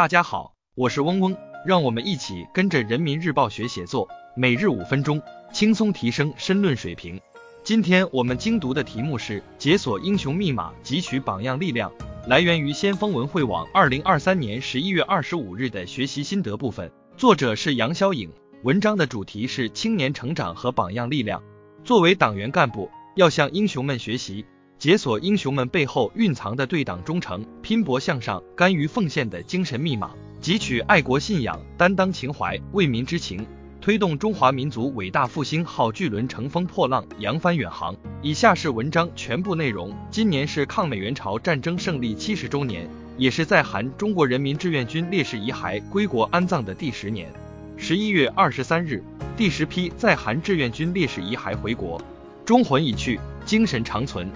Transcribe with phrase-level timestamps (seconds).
[0.00, 5.20] 大家好，我是嗡嗡，让我们一起跟着人民日报学写作，每日五分钟，
[5.52, 7.20] 轻松提升申论水平。
[7.62, 11.92] 今天我们精读的题目是解锁英雄密码，汲取榜样力量，
[12.26, 18.32] 来源于先锋文汇网二零二三年十一月二十五日的学习心得部分，作者是杨潇颖，
[18.62, 21.42] 文章的主题是青年成长和榜样力量。
[21.84, 24.46] 作为党员干部，要向英雄们学习。
[24.80, 33.46] 解锁英雄们背后蕴藏的对党忠诚、拼搏向上、甘于奉献的精神密码，汲取爱国信仰、担当情怀、为民之情，
[33.78, 37.94] 推动中华民族伟大复兴号巨轮乘风破浪、扬帆远航。
[38.22, 39.94] 以下是文章全部内容。
[40.10, 47.30] 今年是抗美援朝战争胜利七十周年，也是在韩中国人民志愿军烈士遗骸归国安葬的第十年。
[47.76, 49.04] 十一月二十三日，
[49.36, 52.00] 第十批在韩志愿军烈士遗骸回国，
[52.46, 54.26] 忠魂已去，精神长存。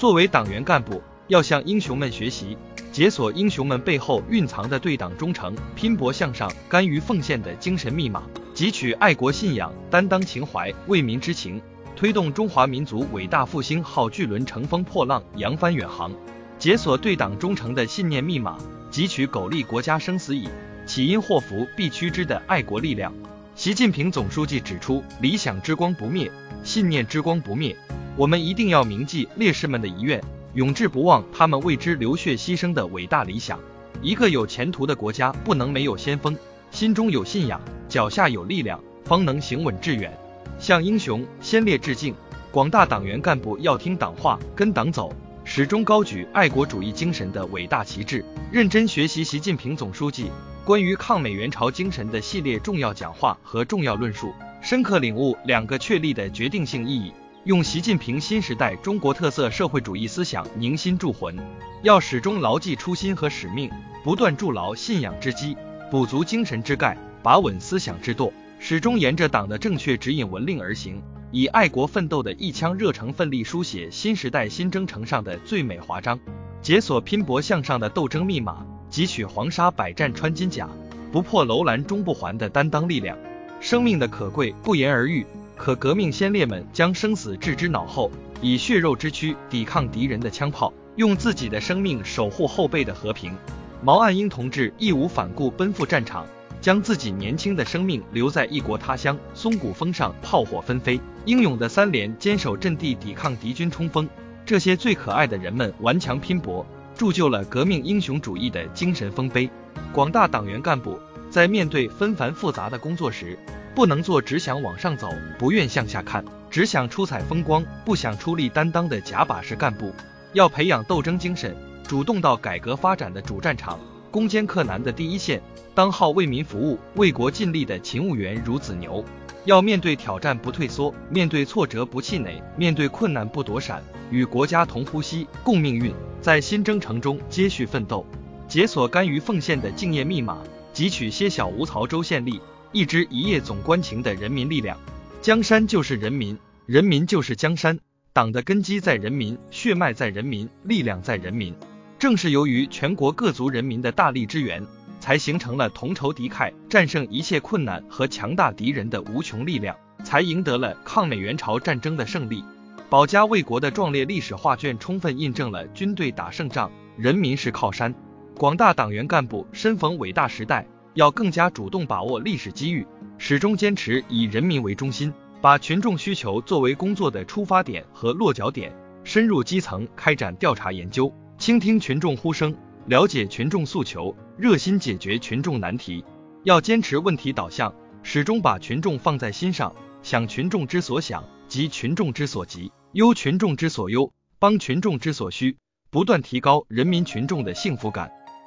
[0.00, 2.56] 作为党员干部，要向英雄们学习，
[2.90, 8.22] 解锁英雄们背后蕴藏的对党忠诚、拼搏向上、甘于奉献的精神密码，
[8.54, 11.60] 汲取爱国信仰、担当情怀、为民之情，
[11.94, 16.10] 推动中华民族伟大复兴号巨轮乘风破浪、扬帆远航。
[16.58, 18.56] 解锁对党忠诚的信念密码，
[18.90, 20.48] 汲取苟利国家生死以，
[20.86, 23.12] 岂因祸福必趋之的爱国力量。
[23.54, 26.32] 习近平总书记指出，理想之光不灭，
[26.64, 27.76] 信念之光不灭。
[28.16, 30.22] 我们一定要铭记烈士们的遗愿，
[30.54, 33.58] 永志不忘他们为之流血牺牲的伟大理想。
[34.02, 36.36] 一个有前途的国家不能没有先锋，
[36.70, 40.12] 心中有信仰，脚下有力量，方能行稳致远。
[40.58, 42.14] 向英雄先烈致敬！
[42.50, 50.30] 广大党员干部要听党话，跟党走，始终高举爱国主义精神的伟大旗帜，认真学习习近平总书记
[50.64, 57.12] 关于抗美援朝精神的系列重要讲话和重要论述，深刻领悟两个确立的决定性意义。
[57.44, 61.34] 用习近平新时代中国特色社会主义思想凝心铸魂，
[61.82, 63.70] 要始终牢记初心和使命，
[64.04, 65.56] 不断筑牢信仰之基，
[65.90, 76.20] 补足精神之钙，把稳思想之舵，始终沿着党的正确指引文令而行，以爱国奋斗的一腔热诚奋力书写新时代新征程上的最美华章，
[76.60, 80.68] 解锁拼搏向上的斗争密码，汲取黄沙百战穿金甲，
[81.10, 83.16] 不破楼兰终不还的担当力量。
[83.60, 85.24] 生命的可贵不言而喻。
[85.60, 88.10] 可革命先烈们将生死置之脑后，
[88.40, 93.36] 以血肉之躯抵抗敌人的枪炮，用自己的生命守护后辈的和平。
[93.82, 96.26] 毛岸英同志义无反顾奔赴战场，
[96.62, 104.08] 将自己年轻的生命留在异国他乡，松骨峰上炮火纷飞，英勇的三连坚守阵地抵抗敌军冲锋。
[104.46, 106.64] 这些最可爱的人们顽强拼搏，
[106.96, 109.50] 铸就了革命英雄主义的精神丰碑。
[109.92, 113.38] 广大党员干部在面对纷繁复杂的工作时，
[113.74, 115.08] 不能做只想往上走，
[115.38, 119.92] 不愿向下看，只想出彩风光，不想出力担当的假把式干部。
[120.32, 123.78] 要培养斗争精神，主动到改革发展的主战场，
[124.10, 125.40] 攻坚克难的第一线，
[125.74, 129.04] 当号为民服务、为国尽力的勤务员孺子牛。
[129.46, 138.04] 要面对挑战不退缩，面对挫折不气馁，面对困难不躲闪，与国家同呼吸、共命运，在新征程中接续奋斗，
[138.46, 140.38] 解锁甘于奉献的敬业密码，
[140.74, 142.38] 汲取些小无曹州县力。
[142.72, 144.78] 一支一夜总关情的人民力量，
[145.20, 147.76] 江山就是人民，人民就是江山。
[148.12, 151.52] 党的根基在人民，血脉在人民，力量在人民。
[151.98, 154.64] 正是由于全国各族人民的大力支援，
[155.00, 162.44] 才形成了同仇敌忾、战胜一切困难和强大敌人的无穷力量，才赢得了抗美援朝战争的胜利。
[162.88, 167.92] 保家卫国的壮烈历史画卷，充分印证了军队打胜仗，人民是靠山。
[168.36, 170.64] 广大党员干部身逢伟大时代。
[170.94, 172.86] 要更加主动把握历史机遇，
[173.18, 178.72] 始终坚持以人民为中心，把群众需求作为工作的出发点和落脚点，
[179.04, 182.54] 深入基层开展调查研究，倾听群众呼声，
[182.86, 186.04] 了解群众诉求，热心解决群众难题。
[186.42, 187.72] 要坚持问题导向，
[188.02, 195.56] 始终把群众放在心上，想群众之所想，急群众之所急，忧群众之所忧，帮群众之所需，
[195.90, 198.10] 不断提高人民群众的幸福感。